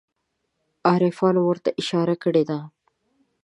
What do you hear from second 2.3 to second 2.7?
ده.